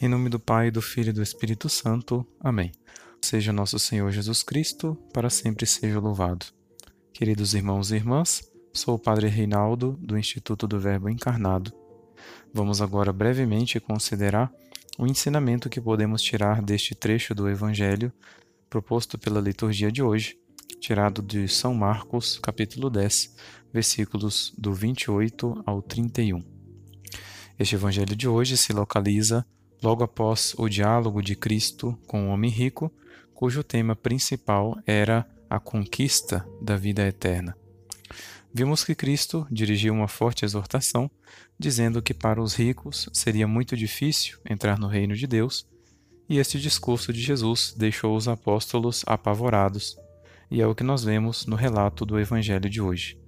[0.00, 2.26] Em nome do Pai, do Filho e do Espírito Santo.
[2.40, 2.72] Amém.
[3.22, 6.46] Seja nosso Senhor Jesus Cristo, para sempre seja louvado.
[7.12, 11.72] Queridos irmãos e irmãs, sou o Padre Reinaldo, do Instituto do Verbo Encarnado.
[12.52, 14.52] Vamos agora brevemente considerar
[14.98, 18.12] o ensinamento que podemos tirar deste trecho do Evangelho
[18.68, 20.36] proposto pela liturgia de hoje,
[20.80, 23.36] tirado de São Marcos, capítulo 10,
[23.72, 26.44] versículos do 28 ao 31.
[27.56, 29.46] Este Evangelho de hoje se localiza
[29.84, 32.90] logo após o diálogo de Cristo com o homem rico,
[33.34, 37.54] cujo tema principal era a conquista da vida eterna.
[38.52, 41.10] Vimos que Cristo dirigiu uma forte exortação,
[41.58, 45.66] dizendo que para os ricos seria muito difícil entrar no reino de Deus,
[46.26, 49.98] e este discurso de Jesus deixou os apóstolos apavorados,
[50.50, 53.18] e é o que nós vemos no relato do Evangelho de hoje.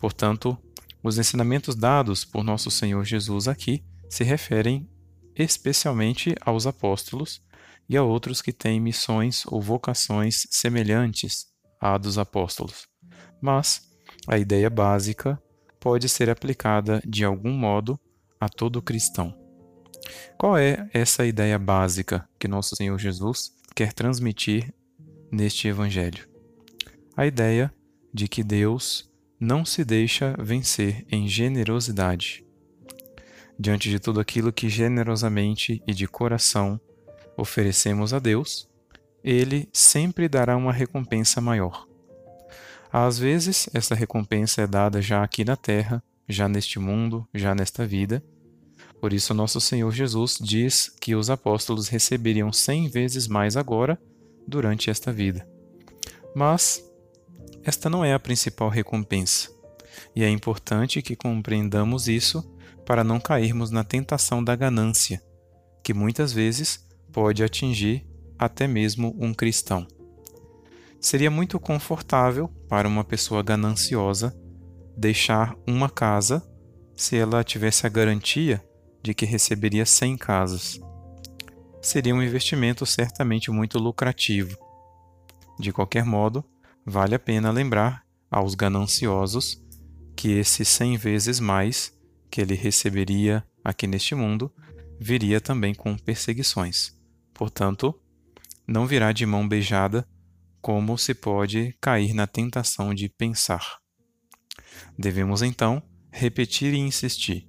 [0.00, 0.58] Portanto,
[1.04, 4.88] os ensinamentos dados por nosso Senhor Jesus aqui se referem
[5.38, 7.40] especialmente aos apóstolos
[7.88, 11.46] e a outros que têm missões ou vocações semelhantes
[11.80, 12.88] à dos apóstolos.
[13.40, 13.88] Mas
[14.26, 15.40] a ideia básica
[15.80, 17.98] pode ser aplicada de algum modo
[18.40, 19.34] a todo cristão.
[20.36, 24.74] Qual é essa ideia básica que nosso Senhor Jesus quer transmitir
[25.30, 26.28] neste evangelho?
[27.16, 27.72] A ideia
[28.12, 32.47] de que Deus não se deixa vencer em generosidade
[33.58, 36.80] diante de tudo aquilo que generosamente e de coração
[37.36, 38.68] oferecemos a Deus,
[39.22, 41.86] Ele sempre dará uma recompensa maior.
[42.92, 47.86] Às vezes, essa recompensa é dada já aqui na terra, já neste mundo, já nesta
[47.86, 48.22] vida.
[49.00, 54.00] Por isso, nosso Senhor Jesus diz que os apóstolos receberiam cem vezes mais agora,
[54.46, 55.46] durante esta vida.
[56.34, 56.82] Mas
[57.62, 59.50] esta não é a principal recompensa,
[60.16, 62.42] e é importante que compreendamos isso
[62.88, 65.22] para não cairmos na tentação da ganância,
[65.84, 68.06] que muitas vezes pode atingir
[68.38, 69.86] até mesmo um cristão.
[70.98, 74.34] Seria muito confortável para uma pessoa gananciosa
[74.96, 76.42] deixar uma casa
[76.96, 78.64] se ela tivesse a garantia
[79.02, 80.80] de que receberia 100 casas.
[81.82, 84.56] Seria um investimento certamente muito lucrativo.
[85.60, 86.42] De qualquer modo,
[86.86, 89.62] vale a pena lembrar aos gananciosos
[90.16, 91.97] que esses 100 vezes mais
[92.30, 94.52] que ele receberia aqui neste mundo
[95.00, 96.96] viria também com perseguições.
[97.32, 97.98] Portanto,
[98.66, 100.06] não virá de mão beijada,
[100.60, 103.78] como se pode cair na tentação de pensar.
[104.98, 107.48] Devemos então repetir e insistir.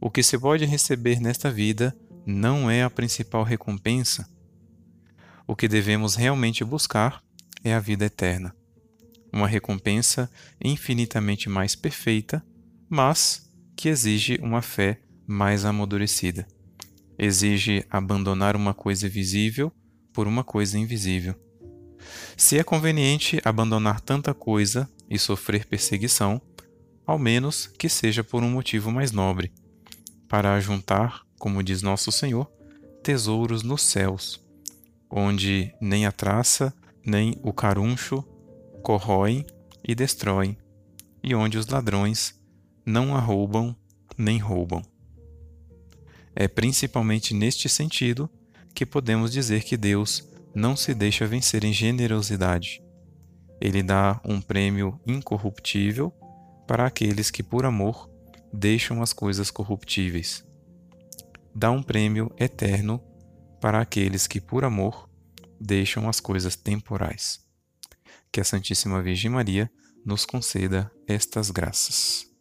[0.00, 4.28] O que se pode receber nesta vida não é a principal recompensa.
[5.46, 7.22] O que devemos realmente buscar
[7.62, 8.54] é a vida eterna.
[9.32, 10.30] Uma recompensa
[10.62, 12.44] infinitamente mais perfeita,
[12.88, 13.43] mas
[13.76, 16.46] que exige uma fé mais amadurecida.
[17.18, 19.72] Exige abandonar uma coisa visível
[20.12, 21.34] por uma coisa invisível.
[22.36, 26.40] Se é conveniente abandonar tanta coisa e sofrer perseguição,
[27.06, 29.52] ao menos que seja por um motivo mais nobre,
[30.28, 32.50] para ajuntar, como diz nosso Senhor,
[33.02, 34.42] tesouros nos céus,
[35.10, 36.74] onde nem a traça
[37.04, 38.22] nem o caruncho
[38.82, 39.44] corroem
[39.86, 40.56] e destroem,
[41.22, 42.34] e onde os ladrões
[42.84, 43.74] não a roubam
[44.16, 44.82] nem roubam.
[46.34, 48.28] É principalmente neste sentido
[48.74, 52.82] que podemos dizer que Deus não se deixa vencer em generosidade.
[53.60, 56.12] Ele dá um prêmio incorruptível
[56.66, 58.10] para aqueles que, por amor,
[58.52, 60.44] deixam as coisas corruptíveis.
[61.54, 63.00] Dá um prêmio eterno
[63.60, 65.08] para aqueles que, por amor,
[65.60, 67.40] deixam as coisas temporais.
[68.32, 69.70] Que a Santíssima Virgem Maria
[70.04, 72.33] nos conceda estas graças.